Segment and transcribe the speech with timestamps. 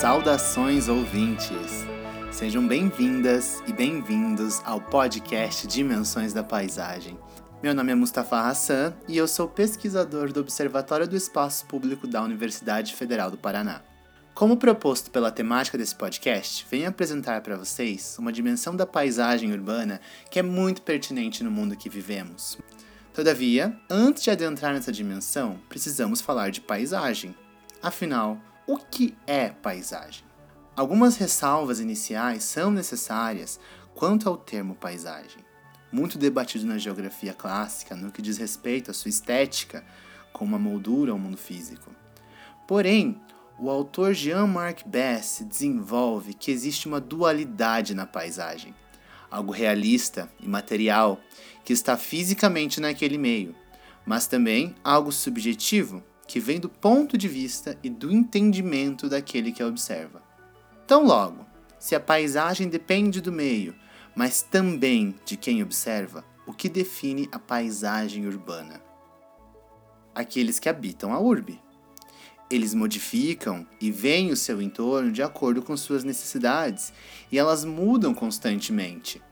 [0.00, 1.84] Saudações ouvintes!
[2.30, 7.18] Sejam bem-vindas e bem-vindos ao podcast Dimensões da Paisagem.
[7.60, 12.22] Meu nome é Mustafa Hassan e eu sou pesquisador do Observatório do Espaço Público da
[12.22, 13.82] Universidade Federal do Paraná.
[14.36, 20.00] Como proposto pela temática desse podcast, venho apresentar para vocês uma dimensão da paisagem urbana
[20.30, 22.56] que é muito pertinente no mundo que vivemos.
[23.12, 27.34] Todavia, antes de adentrar nessa dimensão, precisamos falar de paisagem.
[27.82, 30.22] Afinal, o que é paisagem?
[30.76, 33.58] Algumas ressalvas iniciais são necessárias
[33.94, 35.42] quanto ao termo paisagem.
[35.90, 39.82] Muito debatido na geografia clássica no que diz respeito à sua estética,
[40.34, 41.90] como uma moldura ao mundo físico.
[42.66, 43.18] Porém,
[43.58, 48.74] o autor Jean-Marc Bess desenvolve que existe uma dualidade na paisagem,
[49.30, 51.18] algo realista e material
[51.64, 53.54] que está fisicamente naquele meio,
[54.04, 59.62] mas também algo subjetivo que vem do ponto de vista e do entendimento daquele que
[59.62, 60.22] a observa.
[60.86, 61.46] Tão logo,
[61.78, 63.74] se a paisagem depende do meio,
[64.14, 68.82] mas também de quem observa, o que define a paisagem urbana?
[70.14, 71.60] Aqueles que habitam a urbe.
[72.50, 76.92] Eles modificam e veem o seu entorno de acordo com suas necessidades,
[77.32, 79.22] e elas mudam constantemente.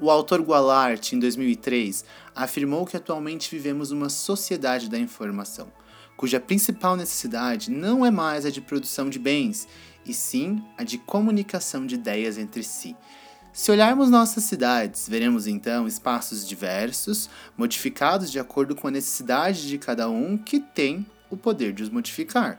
[0.00, 2.04] O autor Gualart, em 2003,
[2.34, 5.70] afirmou que atualmente vivemos uma sociedade da informação,
[6.16, 9.66] cuja principal necessidade não é mais a de produção de bens,
[10.04, 12.96] e sim a de comunicação de ideias entre si.
[13.52, 19.76] Se olharmos nossas cidades, veremos então espaços diversos, modificados de acordo com a necessidade de
[19.76, 22.58] cada um que tem o poder de os modificar.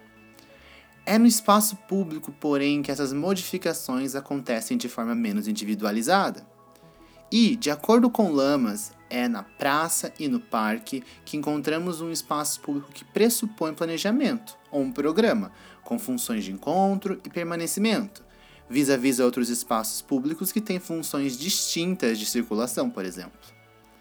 [1.06, 6.48] É no espaço público, porém, que essas modificações acontecem de forma menos individualizada.
[7.32, 12.60] E, de acordo com Lamas, é na praça e no parque que encontramos um espaço
[12.60, 15.52] público que pressupõe planejamento, ou um programa,
[15.84, 18.24] com funções de encontro e permanecimento,
[18.68, 23.40] vis-à-vis -vis outros espaços públicos que têm funções distintas de circulação, por exemplo.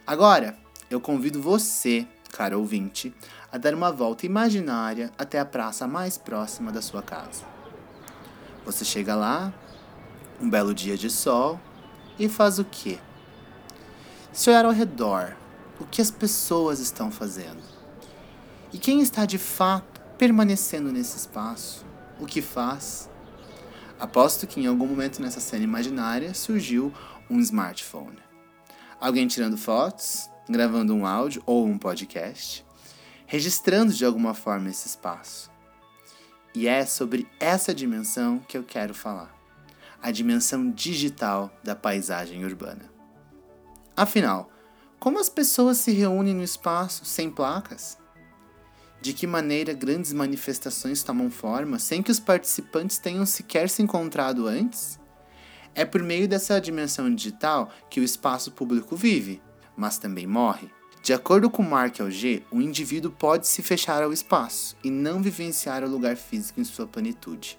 [0.07, 0.57] Agora,
[0.89, 3.15] eu convido você, cara ouvinte,
[3.53, 7.45] a dar uma volta imaginária até a praça mais próxima da sua casa.
[8.65, 9.53] Você chega lá,
[10.41, 11.61] um belo dia de sol,
[12.19, 12.99] e faz o quê?
[14.33, 15.37] Se olhar ao redor,
[15.79, 17.63] o que as pessoas estão fazendo?
[18.73, 21.85] E quem está de fato permanecendo nesse espaço?
[22.19, 23.11] O que faz?
[24.01, 26.93] Aposto que em algum momento nessa cena imaginária surgiu
[27.29, 28.19] um smartphone.
[28.99, 32.65] Alguém tirando fotos, gravando um áudio ou um podcast,
[33.27, 35.51] registrando de alguma forma esse espaço.
[36.55, 39.43] E é sobre essa dimensão que eu quero falar
[40.03, 42.91] a dimensão digital da paisagem urbana.
[44.03, 44.51] Afinal,
[44.99, 47.97] como as pessoas se reúnem no espaço sem placas?
[49.01, 54.49] De que maneira grandes manifestações tomam forma sem que os participantes tenham sequer se encontrado
[54.49, 54.99] antes?
[55.73, 59.41] É por meio dessa dimensão digital que o espaço público vive,
[59.77, 60.69] mas também morre.
[61.01, 65.85] De acordo com Mark Alger, o indivíduo pode se fechar ao espaço e não vivenciar
[65.85, 67.57] o lugar físico em sua plenitude,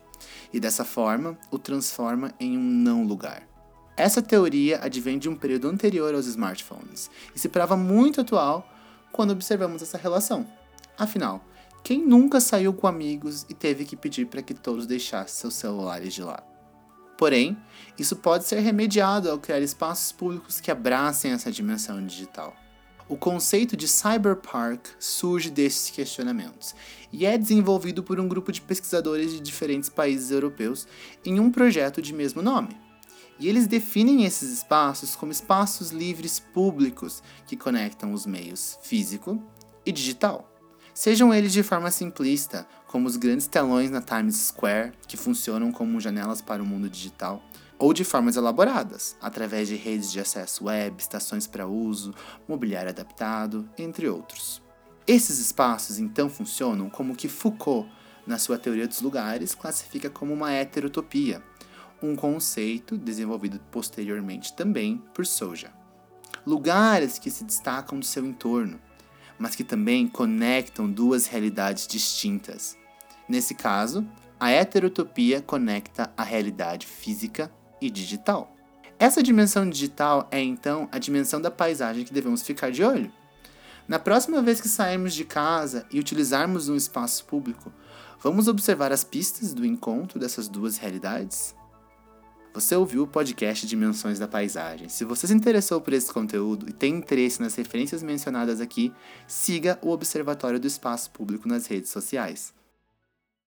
[0.51, 3.52] e dessa forma o transforma em um não lugar.
[3.95, 8.67] Essa teoria advém de um período anterior aos smartphones e se prova muito atual
[9.11, 10.47] quando observamos essa relação.
[10.97, 11.45] Afinal,
[11.83, 16.13] quem nunca saiu com amigos e teve que pedir para que todos deixassem seus celulares
[16.13, 16.43] de lado?
[17.17, 17.55] Porém,
[17.97, 22.55] isso pode ser remediado ao criar espaços públicos que abracem essa dimensão digital.
[23.07, 26.73] O conceito de cyberpark surge desses questionamentos
[27.11, 30.87] e é desenvolvido por um grupo de pesquisadores de diferentes países europeus
[31.23, 32.75] em um projeto de mesmo nome.
[33.39, 39.41] E eles definem esses espaços como espaços livres públicos que conectam os meios físico
[39.85, 40.49] e digital.
[40.93, 45.99] Sejam eles de forma simplista, como os grandes telões na Times Square, que funcionam como
[45.99, 47.41] janelas para o mundo digital,
[47.79, 52.13] ou de formas elaboradas, através de redes de acesso web, estações para uso,
[52.47, 54.61] mobiliário adaptado, entre outros.
[55.07, 57.89] Esses espaços então funcionam como o que Foucault,
[58.25, 61.43] na sua teoria dos lugares, classifica como uma heterotopia,
[62.07, 65.71] um conceito desenvolvido posteriormente também por Soja.
[66.45, 68.79] Lugares que se destacam do seu entorno,
[69.39, 72.77] mas que também conectam duas realidades distintas.
[73.27, 74.05] Nesse caso,
[74.39, 77.51] a heterotopia conecta a realidade física
[77.81, 78.53] e digital.
[78.99, 83.11] Essa dimensão digital é então a dimensão da paisagem que devemos ficar de olho.
[83.87, 87.71] Na próxima vez que sairmos de casa e utilizarmos um espaço público,
[88.21, 91.53] vamos observar as pistas do encontro dessas duas realidades?
[92.53, 94.87] Você ouviu o podcast Dimensões da Paisagem.
[94.87, 98.93] Se você se interessou por esse conteúdo e tem interesse nas referências mencionadas aqui,
[99.25, 102.53] siga o Observatório do Espaço Público nas redes sociais.